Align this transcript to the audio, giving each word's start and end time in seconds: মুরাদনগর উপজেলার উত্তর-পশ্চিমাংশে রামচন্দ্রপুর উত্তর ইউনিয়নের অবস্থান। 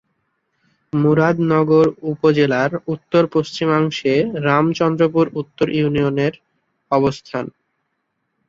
মুরাদনগর 0.93 1.87
উপজেলার 2.11 2.71
উত্তর-পশ্চিমাংশে 2.93 4.13
রামচন্দ্রপুর 4.45 5.25
উত্তর 5.41 5.67
ইউনিয়নের 5.71 6.33
অবস্থান। 6.91 7.45